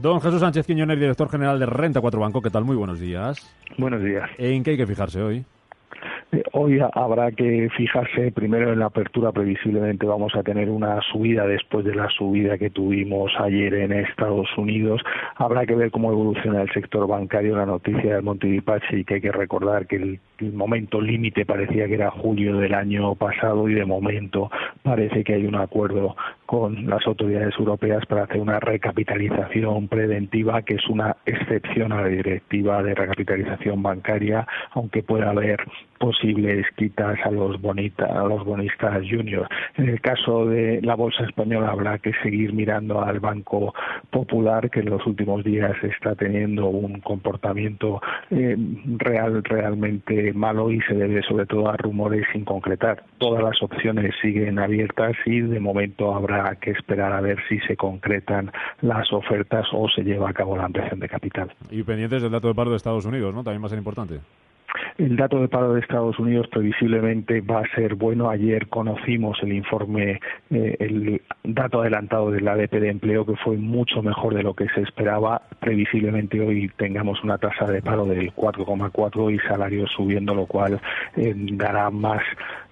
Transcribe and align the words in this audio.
Don 0.00 0.20
Jesús 0.20 0.40
Sánchez 0.40 0.64
Quiñones, 0.64 1.00
director 1.00 1.28
general 1.28 1.58
de 1.58 1.66
Renta 1.66 2.00
4 2.00 2.20
Banco. 2.20 2.40
¿Qué 2.40 2.50
tal? 2.50 2.64
Muy 2.64 2.76
buenos 2.76 3.00
días. 3.00 3.52
Buenos 3.78 4.02
días. 4.02 4.30
¿En 4.38 4.62
qué 4.62 4.72
hay 4.72 4.76
que 4.76 4.86
fijarse 4.86 5.20
hoy? 5.20 5.44
Eh, 6.30 6.42
hoy 6.52 6.78
habrá 6.92 7.32
que 7.32 7.68
fijarse 7.76 8.30
primero 8.30 8.72
en 8.72 8.78
la 8.78 8.86
apertura, 8.86 9.32
previsiblemente 9.32 10.06
vamos 10.06 10.34
a 10.36 10.42
tener 10.42 10.68
una 10.68 11.00
subida 11.10 11.46
después 11.46 11.84
de 11.84 11.94
la 11.94 12.08
subida 12.10 12.58
que 12.58 12.70
tuvimos 12.70 13.32
ayer 13.40 13.74
en 13.74 13.92
Estados 13.92 14.46
Unidos. 14.56 15.00
Habrá 15.36 15.66
que 15.66 15.74
ver 15.74 15.90
cómo 15.90 16.12
evoluciona 16.12 16.62
el 16.62 16.70
sector 16.72 17.08
bancario. 17.08 17.56
La 17.56 17.66
noticia 17.66 18.14
del 18.14 18.22
Monte 18.22 18.46
y 18.46 19.04
que 19.04 19.14
hay 19.14 19.20
que 19.20 19.32
recordar 19.32 19.86
que 19.86 19.96
el, 19.96 20.20
el 20.38 20.52
momento 20.52 21.00
límite 21.00 21.44
parecía 21.44 21.88
que 21.88 21.94
era 21.94 22.10
julio 22.10 22.58
del 22.58 22.74
año 22.74 23.14
pasado 23.14 23.68
y 23.68 23.74
de 23.74 23.84
momento 23.84 24.50
parece 24.82 25.24
que 25.24 25.34
hay 25.34 25.46
un 25.46 25.56
acuerdo 25.56 26.14
con 26.48 26.86
las 26.88 27.06
autoridades 27.06 27.54
europeas 27.58 28.06
para 28.06 28.22
hacer 28.22 28.40
una 28.40 28.58
recapitalización 28.58 29.86
preventiva 29.86 30.62
que 30.62 30.76
es 30.76 30.88
una 30.88 31.14
excepción 31.26 31.92
a 31.92 32.00
la 32.00 32.08
directiva 32.08 32.82
de 32.82 32.94
recapitalización 32.94 33.82
bancaria, 33.82 34.46
aunque 34.72 35.02
pueda 35.02 35.28
haber 35.28 35.60
posibles 35.98 36.64
quitas 36.76 37.18
a 37.22 37.30
los 37.30 37.56
a 37.98 38.24
los 38.24 38.44
bonistas 38.46 39.02
juniors. 39.02 39.46
En 39.76 39.90
el 39.90 40.00
caso 40.00 40.46
de 40.46 40.80
la 40.80 40.94
bolsa 40.94 41.24
española 41.24 41.68
habrá 41.68 41.98
que 41.98 42.12
seguir 42.22 42.54
mirando 42.54 43.02
al 43.02 43.20
Banco 43.20 43.74
Popular 44.10 44.70
que 44.70 44.80
en 44.80 44.88
los 44.88 45.06
últimos 45.06 45.44
días 45.44 45.76
está 45.82 46.14
teniendo 46.14 46.68
un 46.68 47.00
comportamiento 47.00 48.00
eh, 48.30 48.56
real 48.96 49.44
realmente 49.44 50.32
malo 50.32 50.70
y 50.70 50.80
se 50.82 50.94
debe 50.94 51.22
sobre 51.24 51.44
todo 51.44 51.68
a 51.68 51.76
rumores 51.76 52.24
sin 52.32 52.46
concretar. 52.46 53.02
Todas 53.18 53.42
las 53.42 53.62
opciones 53.62 54.14
siguen 54.22 54.58
abiertas 54.58 55.14
y 55.26 55.40
de 55.40 55.60
momento 55.60 56.14
habrá 56.38 56.56
que 56.56 56.70
esperar 56.70 57.12
a 57.12 57.20
ver 57.20 57.38
si 57.48 57.58
se 57.60 57.76
concretan 57.76 58.50
las 58.80 59.12
ofertas 59.12 59.66
o 59.72 59.88
se 59.88 60.02
lleva 60.02 60.30
a 60.30 60.32
cabo 60.32 60.56
la 60.56 60.64
ampliación 60.64 61.00
de 61.00 61.08
capital. 61.08 61.52
Y 61.70 61.82
pendientes 61.82 62.22
del 62.22 62.32
dato 62.32 62.48
de 62.48 62.54
paro 62.54 62.70
de 62.70 62.76
Estados 62.76 63.04
Unidos, 63.04 63.34
¿no? 63.34 63.42
También 63.42 63.62
va 63.62 63.66
a 63.66 63.70
ser 63.70 63.78
importante. 63.78 64.20
El 64.98 65.16
dato 65.16 65.40
de 65.40 65.48
paro 65.48 65.74
de 65.74 65.80
Estados 65.80 66.18
Unidos 66.18 66.46
previsiblemente 66.48 67.40
va 67.40 67.60
a 67.60 67.74
ser 67.74 67.94
bueno. 67.94 68.28
Ayer 68.28 68.68
conocimos 68.68 69.38
el 69.42 69.52
informe, 69.52 70.20
eh, 70.50 70.76
el 70.78 71.22
dato 71.44 71.80
adelantado 71.80 72.30
del 72.30 72.46
ADP 72.46 72.80
de 72.80 72.90
empleo 72.90 73.24
que 73.24 73.36
fue 73.36 73.56
mucho 73.56 74.02
mejor 74.02 74.34
de 74.34 74.42
lo 74.42 74.54
que 74.54 74.68
se 74.70 74.82
esperaba. 74.82 75.42
Previsiblemente 75.60 76.40
hoy 76.40 76.70
tengamos 76.76 77.22
una 77.22 77.38
tasa 77.38 77.66
de 77.66 77.80
paro 77.80 78.04
del 78.04 78.34
4,4 78.34 79.34
y 79.34 79.38
salarios 79.48 79.90
subiendo, 79.92 80.34
lo 80.34 80.46
cual 80.46 80.80
eh, 81.16 81.32
dará 81.36 81.90
más 81.90 82.22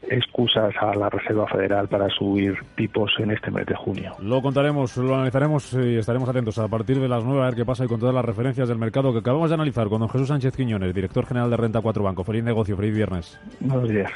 excusas 0.09 0.75
a 0.81 0.95
la 0.95 1.09
Reserva 1.09 1.47
Federal 1.47 1.89
para 1.89 2.09
subir 2.09 2.55
tipos 2.77 3.13
en 3.19 3.31
este 3.31 3.51
mes 3.51 3.67
de 3.67 3.75
junio. 3.75 4.13
Lo 4.21 4.41
contaremos, 4.43 4.97
lo 4.97 5.15
analizaremos 5.15 5.73
y 5.75 5.97
estaremos 5.97 6.29
atentos 6.29 6.59
a 6.59 6.69
partir 6.69 7.01
de 7.01 7.09
las 7.09 7.25
9 7.25 7.43
a 7.43 7.47
ver 7.47 7.55
qué 7.55 7.65
pasa 7.65 7.85
y 7.85 7.89
con 7.89 8.01
todas 8.01 8.15
las 8.15 8.25
referencias 8.25 8.69
del 8.69 8.79
mercado 8.79 9.13
que 9.13 9.19
acabamos 9.19 9.51
de 9.51 9.55
analizar 9.55 9.89
con 9.89 10.01
don 10.01 10.09
Jesús 10.09 10.29
Sánchez 10.29 10.57
Quiñones, 10.57 10.95
director 10.95 11.27
general 11.27 11.51
de 11.51 11.57
Renta 11.57 11.81
4 11.81 12.03
Banco. 12.03 12.25
Feliz 12.25 12.45
negocio, 12.45 12.77
feliz 12.77 12.95
viernes. 12.95 13.41
Buenos 13.61 13.89
días. 13.89 14.11